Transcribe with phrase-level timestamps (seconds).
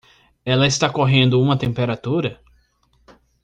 [0.43, 2.41] Ela está correndo uma temperatura?